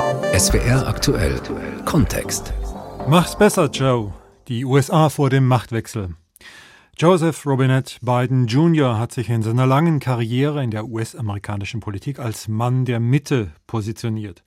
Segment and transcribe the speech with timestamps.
[0.00, 1.38] SWR aktuell
[1.84, 2.54] Kontext.
[3.06, 4.14] Mach's besser, Joe.
[4.48, 6.14] Die USA vor dem Machtwechsel.
[6.96, 8.98] Joseph Robinette Biden Jr.
[8.98, 14.42] hat sich in seiner langen Karriere in der US-amerikanischen Politik als Mann der Mitte positioniert.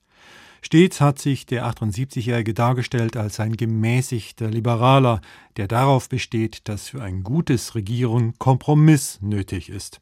[0.60, 5.20] Stets hat sich der 78-Jährige dargestellt als ein gemäßigter Liberaler,
[5.56, 10.00] der darauf besteht, dass für ein gutes Regieren Kompromiss nötig ist.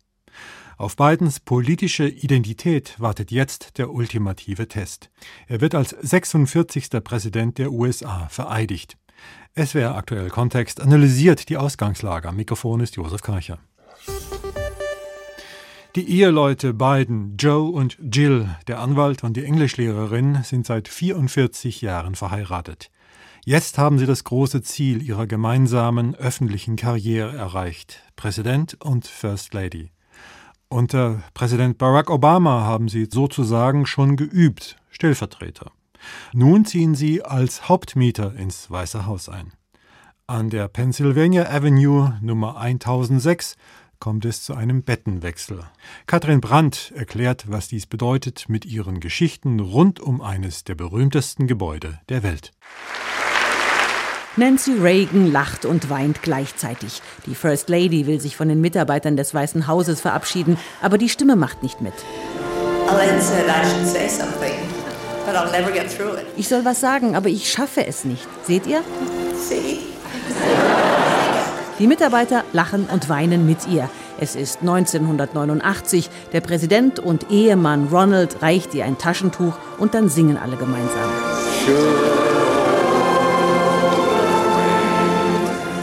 [0.82, 5.12] Auf Bidens politische Identität wartet jetzt der ultimative Test.
[5.46, 6.90] Er wird als 46.
[7.04, 8.96] Präsident der USA vereidigt.
[9.56, 12.32] SWR Aktuell Kontext analysiert die Ausgangslage.
[12.32, 13.60] Mikrofon ist Josef Karcher.
[15.94, 22.16] Die Eheleute Biden, Joe und Jill, der Anwalt und die Englischlehrerin, sind seit 44 Jahren
[22.16, 22.90] verheiratet.
[23.44, 29.92] Jetzt haben sie das große Ziel ihrer gemeinsamen öffentlichen Karriere erreicht, Präsident und First Lady.
[30.72, 35.70] Unter Präsident Barack Obama haben sie sozusagen schon geübt, Stellvertreter.
[36.32, 39.52] Nun ziehen sie als Hauptmieter ins Weiße Haus ein.
[40.26, 43.56] An der Pennsylvania Avenue Nummer 1006
[43.98, 45.62] kommt es zu einem Bettenwechsel.
[46.06, 52.00] Katrin Brandt erklärt, was dies bedeutet mit ihren Geschichten rund um eines der berühmtesten Gebäude
[52.08, 52.50] der Welt.
[54.36, 57.02] Nancy Reagan lacht und weint gleichzeitig.
[57.26, 61.36] Die First Lady will sich von den Mitarbeitern des Weißen Hauses verabschieden, aber die Stimme
[61.36, 61.92] macht nicht mit.
[66.36, 68.26] Ich soll was sagen, aber ich schaffe es nicht.
[68.44, 68.80] Seht ihr?
[71.78, 73.90] Die Mitarbeiter lachen und weinen mit ihr.
[74.18, 76.08] Es ist 1989.
[76.32, 81.10] Der Präsident und Ehemann Ronald reicht ihr ein Taschentuch und dann singen alle gemeinsam.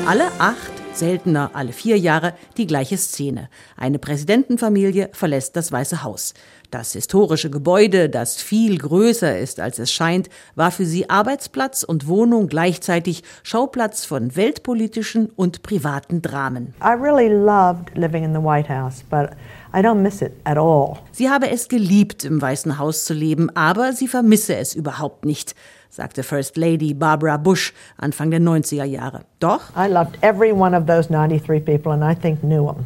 [0.09, 3.47] Alle acht seltener alle vier Jahre die gleiche Szene.
[3.77, 6.33] Eine Präsidentenfamilie verlässt das Weiße Haus.
[6.71, 12.07] Das historische Gebäude, das viel größer ist, als es scheint, war für sie Arbeitsplatz und
[12.07, 16.73] Wohnung gleichzeitig Schauplatz von weltpolitischen und privaten Dramen.
[16.83, 19.29] I really loved living in the White House, but
[19.75, 20.97] I don't miss it at all.
[21.11, 25.53] Sie habe es geliebt, im Weißen Haus zu leben, aber sie vermisse es überhaupt nicht
[25.89, 29.21] sagte First Lady Barbara Bush Anfang der 90er Jahre.
[29.39, 29.75] Doch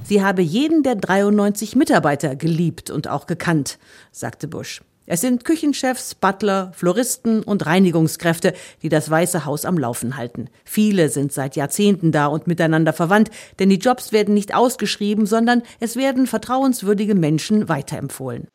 [0.03, 3.77] Sie habe jeden der 93 Mitarbeiter geliebt und auch gekannt,
[4.11, 4.81] sagte Bush.
[5.05, 10.47] Es sind Küchenchefs, Butler, Floristen und Reinigungskräfte, die das Weiße Haus am Laufen halten.
[10.63, 15.61] Viele sind seit Jahrzehnten da und miteinander verwandt, denn die Jobs werden nicht ausgeschrieben, sondern
[15.81, 18.47] es werden vertrauenswürdige Menschen weiterempfohlen.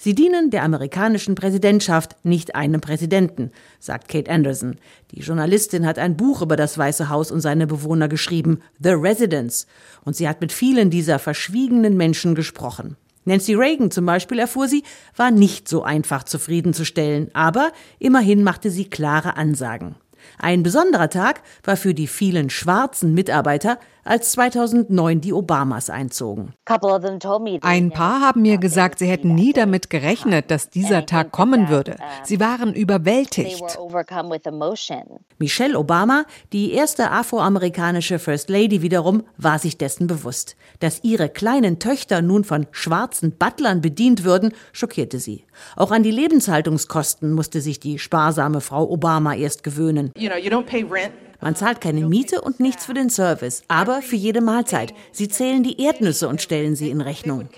[0.00, 4.78] Sie dienen der amerikanischen Präsidentschaft, nicht einem Präsidenten, sagt Kate Anderson.
[5.14, 9.66] Die Journalistin hat ein Buch über das Weiße Haus und seine Bewohner geschrieben, The Residents,
[10.04, 12.96] und sie hat mit vielen dieser verschwiegenen Menschen gesprochen.
[13.26, 14.84] Nancy Reagan zum Beispiel, erfuhr sie,
[15.14, 19.96] war nicht so einfach zufriedenzustellen, aber immerhin machte sie klare Ansagen.
[20.38, 26.54] Ein besonderer Tag war für die vielen schwarzen Mitarbeiter, als 2009 die Obamas einzogen.
[27.62, 31.96] Ein paar haben mir gesagt, sie hätten nie damit gerechnet, dass dieser Tag kommen würde.
[32.24, 33.62] Sie waren überwältigt.
[35.38, 40.56] Michelle Obama, die erste afroamerikanische First Lady wiederum, war sich dessen bewusst.
[40.80, 45.44] Dass ihre kleinen Töchter nun von schwarzen Butlern bedient würden, schockierte sie.
[45.76, 50.12] Auch an die Lebenshaltungskosten musste sich die sparsame Frau Obama erst gewöhnen.
[50.16, 50.50] You know, you
[51.42, 54.94] man zahlt keine Miete und nichts für den Service, aber für jede Mahlzeit.
[55.10, 57.48] Sie zählen die Erdnüsse und stellen sie in Rechnung.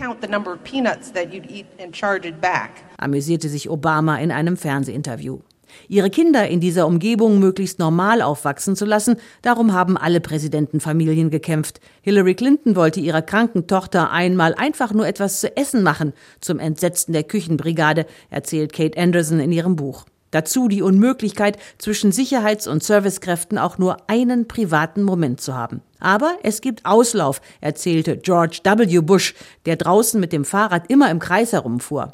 [2.96, 5.40] Amüsierte sich Obama in einem Fernsehinterview.
[5.88, 11.80] Ihre Kinder in dieser Umgebung möglichst normal aufwachsen zu lassen, darum haben alle Präsidentenfamilien gekämpft.
[12.02, 17.12] Hillary Clinton wollte ihrer kranken Tochter einmal einfach nur etwas zu essen machen, zum Entsetzen
[17.12, 20.04] der Küchenbrigade, erzählt Kate Anderson in ihrem Buch.
[20.34, 25.80] Dazu die Unmöglichkeit, zwischen Sicherheits- und Servicekräften auch nur einen privaten Moment zu haben.
[26.00, 28.98] Aber es gibt Auslauf, erzählte George W.
[28.98, 32.10] Bush, der draußen mit dem Fahrrad immer im Kreis herumfuhr.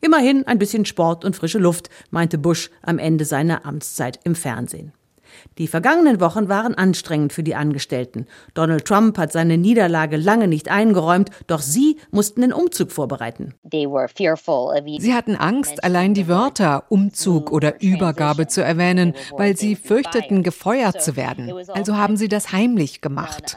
[0.00, 4.92] Immerhin ein bisschen Sport und frische Luft, meinte Bush am Ende seiner Amtszeit im Fernsehen.
[5.58, 8.26] Die vergangenen Wochen waren anstrengend für die Angestellten.
[8.54, 13.54] Donald Trump hat seine Niederlage lange nicht eingeräumt, doch sie mussten den Umzug vorbereiten.
[13.70, 21.02] Sie hatten Angst, allein die Wörter Umzug oder Übergabe zu erwähnen, weil sie fürchteten, gefeuert
[21.02, 21.52] zu werden.
[21.68, 23.56] Also haben sie das heimlich gemacht.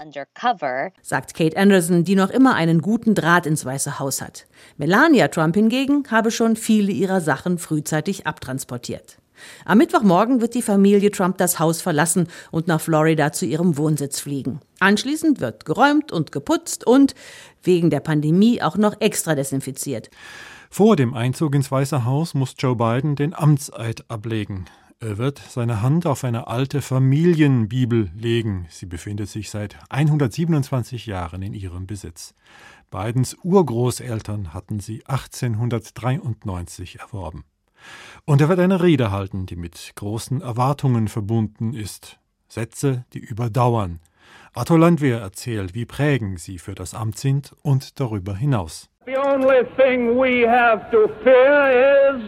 [1.02, 4.46] Sagt Kate Anderson, die noch immer einen guten Draht ins Weiße Haus hat.
[4.78, 9.18] Melania Trump hingegen habe schon viele ihrer Sachen frühzeitig abtransportiert.
[9.66, 14.20] Am Mittwochmorgen wird die Familie Trump das Haus verlassen und nach Florida zu ihrem Wohnsitz
[14.20, 14.60] fliegen.
[14.80, 17.16] Anschließend wird geräumt und geputzt und
[17.64, 20.10] wegen der Pandemie auch noch extra desinfiziert.
[20.70, 24.66] Vor dem Einzug ins Weiße Haus muss Joe Biden den Amtseid ablegen.
[25.00, 28.66] Er wird seine Hand auf eine alte Familienbibel legen.
[28.70, 32.34] Sie befindet sich seit 127 Jahren in ihrem Besitz.
[32.92, 37.44] Bidens Urgroßeltern hatten sie 1893 erworben.
[38.26, 42.20] Und er wird eine Rede halten, die mit großen Erwartungen verbunden ist.
[42.48, 44.00] Sätze, die überdauern.
[44.54, 48.90] Arthur Landwehr erzählt, wie prägend sie für das Amt sind und darüber hinaus.
[49.06, 52.24] The only thing we have to fear is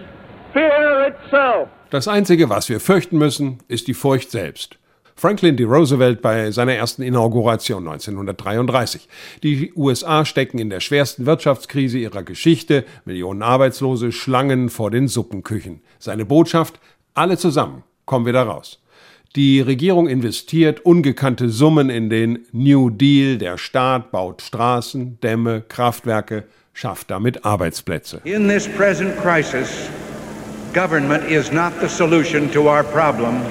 [0.53, 1.69] fear itself.
[1.89, 4.77] Das Einzige, was wir fürchten müssen, ist die Furcht selbst.
[5.19, 5.63] Franklin D.
[5.63, 9.09] Roosevelt bei seiner ersten Inauguration 1933.
[9.41, 15.81] Die USA stecken in der schwersten Wirtschaftskrise ihrer Geschichte, Millionen Arbeitslose, Schlangen vor den Suppenküchen.
[15.97, 16.79] Seine Botschaft,
[17.15, 18.79] alle zusammen kommen wir da raus.
[19.35, 26.43] Die Regierung investiert ungekannte Summen in den New Deal, der Staat baut Straßen, Dämme, Kraftwerke,
[26.73, 28.21] schafft damit Arbeitsplätze.
[28.23, 29.89] In this present crisis,
[30.75, 33.41] government is not the solution to our problem.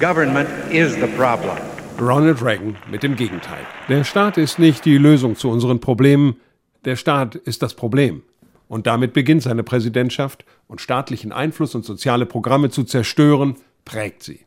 [0.00, 1.56] Government is the problem.
[2.00, 3.64] Ronald Reagan mit dem Gegenteil.
[3.88, 6.36] Der Staat ist nicht die Lösung zu unseren Problemen,
[6.84, 8.22] der Staat ist das Problem.
[8.66, 14.40] Und damit beginnt seine Präsidentschaft und staatlichen Einfluss und soziale Programme zu zerstören, prägt sie.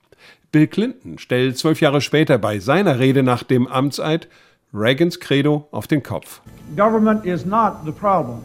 [0.51, 4.27] Bill Clinton stellt zwölf Jahre später bei seiner Rede nach dem Amtseid
[4.73, 6.41] Reagans Credo auf den Kopf.
[6.75, 8.43] Government is not the problem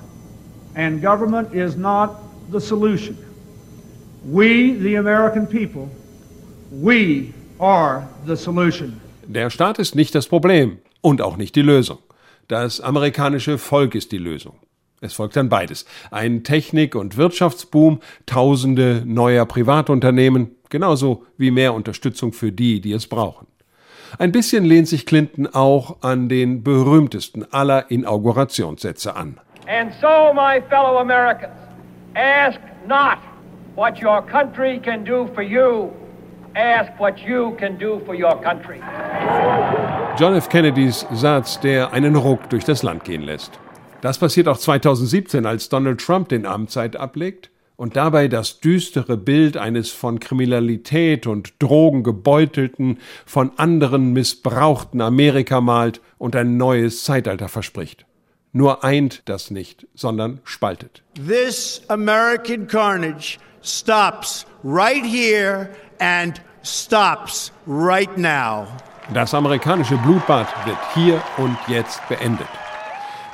[0.76, 2.10] and government is not
[2.52, 3.16] the solution.
[4.24, 5.90] We, the American people,
[6.74, 8.98] We are the solution.
[9.26, 11.98] Der Staat ist nicht das Problem und auch nicht die Lösung.
[12.48, 14.56] Das amerikanische Volk ist die Lösung.
[15.02, 15.84] Es folgt dann beides.
[16.10, 23.06] Ein Technik- und Wirtschaftsboom, tausende neuer Privatunternehmen, genauso wie mehr Unterstützung für die, die es
[23.06, 23.46] brauchen.
[24.18, 29.38] Ein bisschen lehnt sich Clinton auch an den berühmtesten aller Inaugurationssätze an.
[29.66, 31.52] And so, my fellow Americans,
[32.14, 32.58] ask
[32.88, 33.18] not
[33.74, 35.90] what your country can do for you,
[36.54, 38.80] Ask what you can do for your country.
[40.18, 40.48] John F.
[40.50, 43.58] Kennedys Satz, der einen Ruck durch das Land gehen lässt.
[44.02, 49.56] Das passiert auch 2017, als Donald Trump den Amtszeit ablegt und dabei das düstere Bild
[49.56, 57.48] eines von Kriminalität und Drogen gebeutelten, von anderen missbrauchten Amerika malt und ein neues Zeitalter
[57.48, 58.04] verspricht.
[58.52, 61.02] Nur eint das nicht, sondern spaltet.
[61.14, 65.70] This American carnage stops right here
[66.02, 68.66] and stops right now.
[69.14, 72.48] Das amerikanische Blutbad wird hier und jetzt beendet.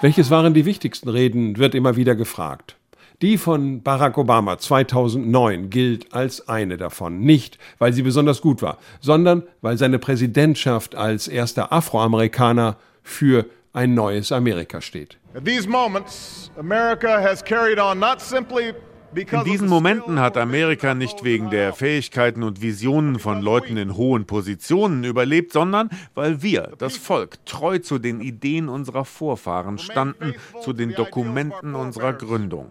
[0.00, 2.76] Welches waren die wichtigsten Reden, wird immer wieder gefragt.
[3.20, 8.78] Die von Barack Obama 2009 gilt als eine davon, nicht weil sie besonders gut war,
[9.00, 15.16] sondern weil seine Präsidentschaft als erster Afroamerikaner für ein neues Amerika steht.
[15.34, 18.72] At these moments, America has carried on not simply
[19.14, 24.26] in diesen Momenten hat Amerika nicht wegen der Fähigkeiten und Visionen von Leuten in hohen
[24.26, 30.72] Positionen überlebt, sondern weil wir, das Volk, treu zu den Ideen unserer Vorfahren standen, zu
[30.72, 32.70] den Dokumenten unserer Gründung.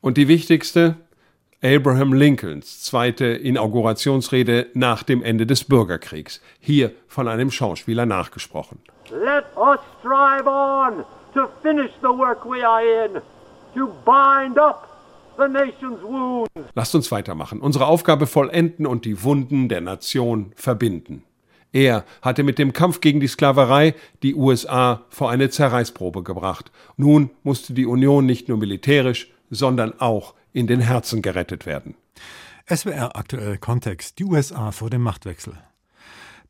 [0.00, 0.96] Und die wichtigste?
[1.62, 8.78] Abraham Lincolns zweite Inaugurationsrede nach dem Ende des Bürgerkriegs, hier von einem Schauspieler nachgesprochen.
[9.10, 13.20] Let us strive on to finish the work we are in
[13.74, 14.88] to bind up
[15.38, 16.50] the nation's wounds.
[16.74, 21.24] Lasst uns weitermachen, unsere Aufgabe vollenden und die Wunden der Nation verbinden.
[21.72, 26.72] Er hatte mit dem Kampf gegen die Sklaverei die USA vor eine Zerreißprobe gebracht.
[26.96, 31.94] Nun musste die Union nicht nur militärisch, sondern auch in den Herzen gerettet werden.
[32.66, 34.18] SWR aktuell Kontext.
[34.18, 35.54] Die USA vor dem Machtwechsel.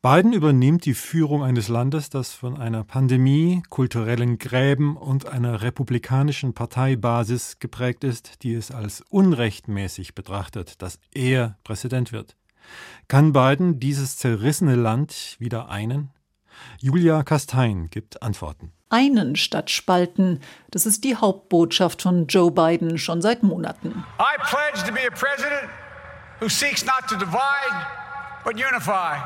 [0.03, 6.55] Biden übernimmt die Führung eines Landes, das von einer Pandemie, kulturellen Gräben und einer republikanischen
[6.55, 12.35] Parteibasis geprägt ist, die es als unrechtmäßig betrachtet, dass er Präsident wird.
[13.09, 16.09] Kann Biden dieses zerrissene Land wieder einen?
[16.79, 18.71] Julia Kastein gibt Antworten.
[18.89, 20.39] Einen statt spalten,
[20.71, 24.03] das ist die Hauptbotschaft von Joe Biden schon seit Monaten.
[24.19, 25.69] I pledge to be a president
[26.39, 28.01] who seeks not to divide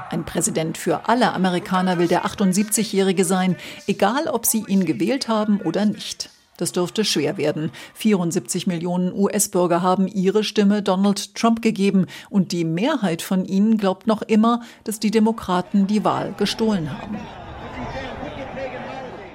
[0.09, 3.55] ein Präsident für alle Amerikaner will der 78-Jährige sein,
[3.87, 6.29] egal ob sie ihn gewählt haben oder nicht.
[6.57, 7.71] Das dürfte schwer werden.
[7.95, 14.07] 74 Millionen US-Bürger haben ihre Stimme Donald Trump gegeben und die Mehrheit von ihnen glaubt
[14.07, 17.17] noch immer, dass die Demokraten die Wahl gestohlen haben.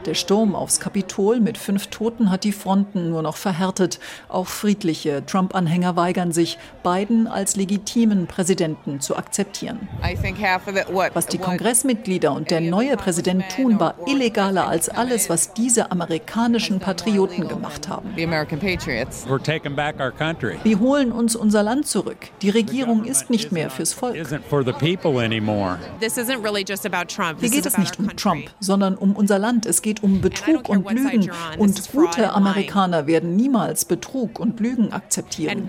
[0.07, 4.01] Der Sturm aufs Kapitol mit fünf Toten hat die Fronten nur noch verhärtet.
[4.29, 9.89] Auch friedliche Trump-Anhänger weigern sich, Biden als legitimen Präsidenten zu akzeptieren.
[11.13, 16.81] Was die Kongressmitglieder und der neue Präsident tun, war illegaler als alles, was diese amerikanischen
[16.81, 18.17] Patrioten gemacht haben.
[18.17, 18.31] Wir
[20.81, 22.29] holen uns unser Land zurück.
[22.41, 24.15] Die Regierung ist nicht mehr fürs Volk.
[24.15, 24.25] Hier
[27.51, 29.67] geht es nicht um Trump, sondern um unser Land.
[29.67, 31.31] Es geht um Betrug und Lügen.
[31.59, 35.67] Und gute Amerikaner werden niemals Betrug und Lügen akzeptieren.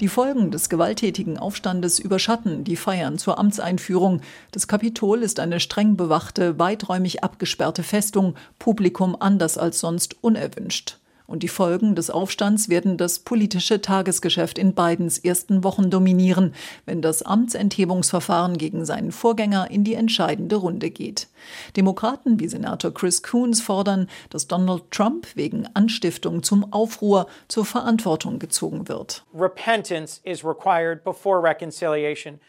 [0.00, 4.20] Die Folgen des gewalttätigen Aufstandes überschatten die Feiern zur Amtseinführung.
[4.52, 11.00] Das Kapitol ist eine streng bewachte, weiträumig abgesperrte Festung, Publikum anders als sonst unerwünscht.
[11.30, 16.56] Und die Folgen des Aufstands werden das politische Tagesgeschäft in Bidens ersten Wochen dominieren,
[16.86, 21.28] wenn das Amtsenthebungsverfahren gegen seinen Vorgänger in die entscheidende Runde geht.
[21.76, 28.40] Demokraten wie Senator Chris Coons fordern, dass Donald Trump wegen Anstiftung zum Aufruhr zur Verantwortung
[28.40, 29.24] gezogen wird.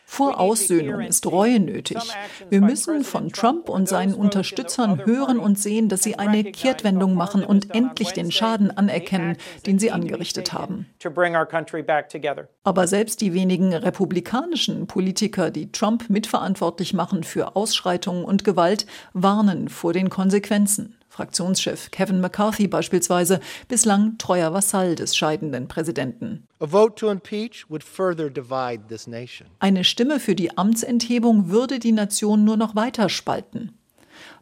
[0.06, 2.00] Vor Aussöhnung ist Reue nötig.
[2.50, 7.44] Wir müssen von Trump und seinen Unterstützern hören und sehen, dass sie eine Kehrtwendung machen
[7.44, 10.86] und endlich den Schaden anerkennen, den sie angerichtet haben.
[12.64, 19.68] Aber selbst die wenigen republikanischen Politiker, die Trump mitverantwortlich machen für Ausschreitungen und Gewalt, warnen
[19.70, 20.96] vor den Konsequenzen.
[21.12, 26.48] Fraktionschef Kevin McCarthy beispielsweise, bislang treuer Vasall des scheidenden Präsidenten.
[29.60, 33.78] Eine Stimme für die Amtsenthebung würde die Nation nur noch weiter spalten.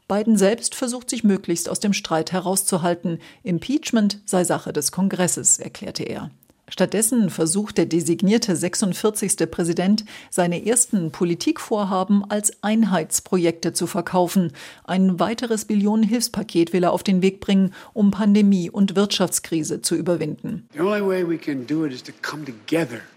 [0.09, 3.19] Biden selbst versucht sich möglichst aus dem Streit herauszuhalten.
[3.43, 6.31] Impeachment sei Sache des Kongresses, erklärte er.
[6.69, 9.49] Stattdessen versucht der designierte 46.
[9.49, 14.51] Präsident, seine ersten Politikvorhaben als Einheitsprojekte zu verkaufen.
[14.83, 20.67] Ein weiteres Billionenhilfspaket will er auf den Weg bringen, um Pandemie und Wirtschaftskrise zu überwinden.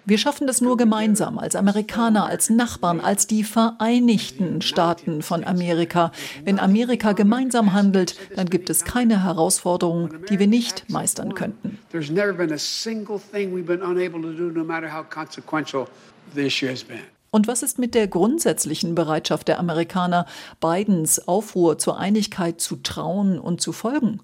[0.04, 6.10] Wir schaffen das nur gemeinsam, als Amerikaner, als Nachbarn, als die Vereinigten Staaten von Amerika.
[6.44, 11.78] Wenn Amerika gemeinsam handelt, dann gibt es keine Herausforderung, die wir nicht meistern könnten.
[11.92, 15.86] There's never been a single thing we've been unable to do, no matter how consequential
[16.34, 16.98] the issue has been.
[17.30, 20.26] Und was ist mit der grundsätzlichen Bereitschaft der Amerikaner,
[20.60, 24.20] Bidens Aufruhr zur Einigkeit zu trauen und zu folgen?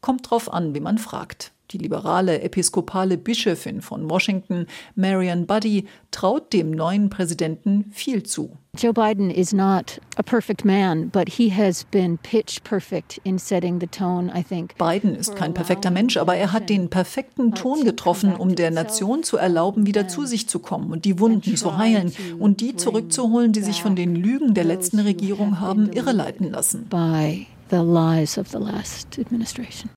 [0.00, 1.52] Kommt drauf an, wie man fragt.
[1.70, 8.56] Die liberale episkopale Bischöfin von Washington, Marian Buddy, traut dem neuen Präsidenten viel zu.
[8.76, 13.80] Joe Biden is not a perfect man, but he has been pitch perfect in setting
[13.80, 14.76] the tone, I think.
[14.78, 19.22] Biden ist kein perfekter Mensch, aber er hat den perfekten Ton getroffen, um der Nation
[19.22, 23.52] zu erlauben, wieder zu sich zu kommen und die Wunden zu heilen und die zurückzuholen,
[23.52, 26.86] die sich von den Lügen der letzten Regierung haben irreleiten lassen.
[26.88, 27.46] By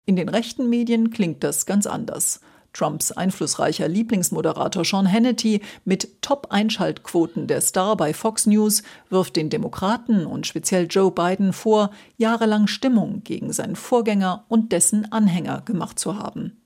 [0.05, 2.39] in den rechten Medien klingt das ganz anders.
[2.73, 10.25] Trumps einflussreicher Lieblingsmoderator Sean Hannity mit Top-Einschaltquoten der Star bei Fox News wirft den Demokraten
[10.25, 16.17] und speziell Joe Biden vor, jahrelang Stimmung gegen seinen Vorgänger und dessen Anhänger gemacht zu
[16.17, 16.62] haben.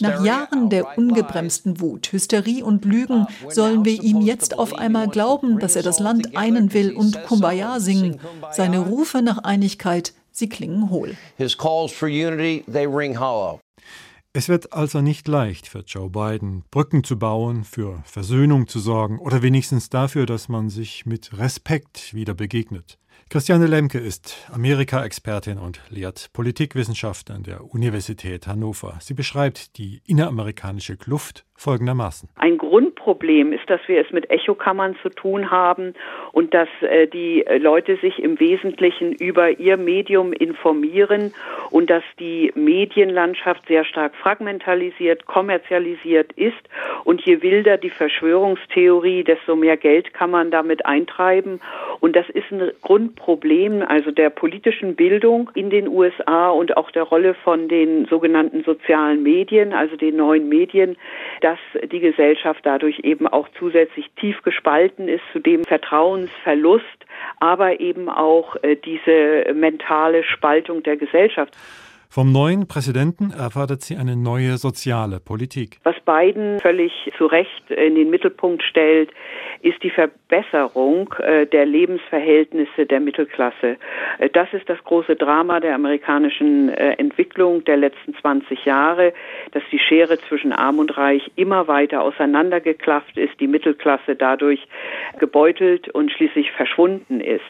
[0.00, 5.58] Nach Jahren der ungebremsten Wut, Hysterie und Lügen sollen wir ihm jetzt auf einmal glauben,
[5.58, 8.20] dass er das Land einen will und Kumbaya singen.
[8.52, 11.16] Seine Rufe nach Einigkeit, sie klingen hohl.
[14.36, 19.20] Es wird also nicht leicht für Joe Biden, Brücken zu bauen, für Versöhnung zu sorgen
[19.20, 22.98] oder wenigstens dafür, dass man sich mit Respekt wieder begegnet.
[23.34, 28.96] Christiane Lemke ist Amerika-Expertin und lehrt Politikwissenschaft an der Universität Hannover.
[29.00, 32.28] Sie beschreibt die inneramerikanische Kluft folgendermaßen.
[32.36, 32.58] Ein
[33.04, 35.94] Grundproblem ist, dass wir es mit Echokammern zu tun haben
[36.32, 41.34] und dass äh, die Leute sich im Wesentlichen über ihr Medium informieren
[41.70, 46.54] und dass die Medienlandschaft sehr stark fragmentalisiert, kommerzialisiert ist.
[47.04, 51.60] Und je wilder die Verschwörungstheorie, desto mehr Geld kann man damit eintreiben.
[52.00, 57.02] Und das ist ein Grundproblem also der politischen Bildung in den USA und auch der
[57.02, 60.96] Rolle von den sogenannten sozialen Medien, also den neuen Medien,
[61.42, 61.58] dass
[61.90, 66.84] die Gesellschaft dadurch eben auch zusätzlich tief gespalten ist, zu dem Vertrauensverlust,
[67.40, 71.56] aber eben auch äh, diese mentale Spaltung der Gesellschaft.
[72.14, 75.78] Vom neuen Präsidenten erwartet sie eine neue soziale Politik.
[75.82, 79.10] Was Biden völlig zu Recht in den Mittelpunkt stellt,
[79.62, 83.78] ist die Verbesserung äh, der Lebensverhältnisse der Mittelklasse.
[84.18, 89.12] Äh, das ist das große Drama der amerikanischen äh, Entwicklung der letzten 20 Jahre,
[89.50, 94.64] dass die Schere zwischen Arm und Reich immer weiter auseinandergeklafft ist, die Mittelklasse dadurch
[95.18, 97.42] gebeutelt und schließlich verschwunden ist.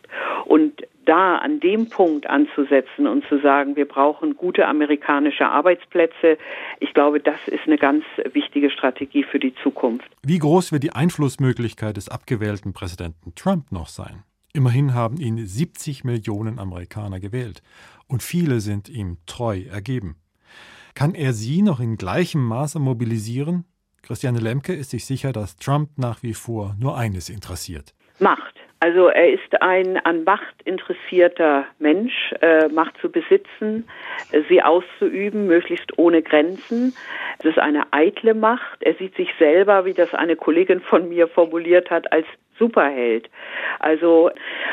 [0.47, 6.39] Und da an dem Punkt anzusetzen und zu sagen, wir brauchen gute amerikanische Arbeitsplätze,
[6.81, 10.09] ich glaube, das ist eine ganz wichtige Strategie für die Zukunft.
[10.23, 14.23] Wie groß wird die Einflussmöglichkeit des abgewählten Präsidenten Trump noch sein?
[14.53, 17.63] Immerhin haben ihn 70 Millionen Amerikaner gewählt
[18.07, 20.17] und viele sind ihm treu ergeben.
[20.95, 23.65] Kann er sie noch in gleichem Maße mobilisieren?
[24.03, 27.95] Christiane Lemke ist sich sicher, dass Trump nach wie vor nur eines interessiert.
[28.21, 28.54] Macht.
[28.85, 33.89] Also er ist ein an Macht interessierter Mensch, äh, Macht zu besitzen,
[34.31, 36.95] äh, sie auszuüben, möglichst ohne Grenzen.
[37.39, 38.83] Es ist eine eitle Macht.
[38.83, 42.27] Er sieht sich selber, wie das eine Kollegin von mir formuliert hat, als
[42.59, 43.29] Superheld.
[43.81, 44.31] Also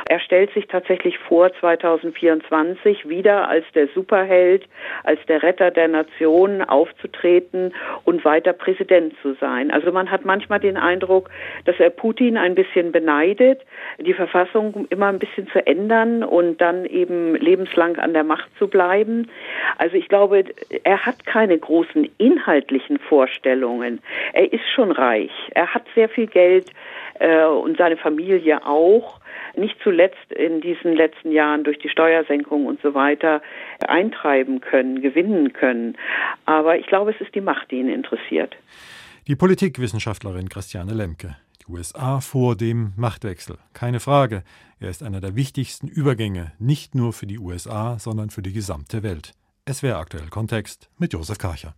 [0.07, 4.65] er stellt sich tatsächlich vor, 2024 wieder als der Superheld,
[5.03, 7.73] als der Retter der Nation aufzutreten
[8.03, 9.71] und weiter Präsident zu sein.
[9.71, 11.29] Also man hat manchmal den Eindruck,
[11.65, 13.61] dass er Putin ein bisschen beneidet,
[13.99, 18.67] die Verfassung immer ein bisschen zu ändern und dann eben lebenslang an der Macht zu
[18.67, 19.29] bleiben.
[19.77, 20.45] Also ich glaube,
[20.83, 23.99] er hat keine großen inhaltlichen Vorstellungen.
[24.33, 25.31] Er ist schon reich.
[25.53, 26.71] Er hat sehr viel Geld
[27.19, 29.19] äh, und seine Familie auch,
[29.55, 33.41] nicht zuletzt in diesen letzten Jahren durch die Steuersenkung und so weiter
[33.85, 35.97] eintreiben können, gewinnen können.
[36.45, 38.55] Aber ich glaube, es ist die Macht, die ihn interessiert.
[39.27, 41.37] Die Politikwissenschaftlerin Christiane Lemke.
[41.61, 43.57] Die USA vor dem Machtwechsel.
[43.73, 44.43] Keine Frage.
[44.79, 49.03] Er ist einer der wichtigsten Übergänge, nicht nur für die USA, sondern für die gesamte
[49.03, 49.33] Welt.
[49.63, 51.75] Es wäre aktuell Kontext mit Josef Karcher.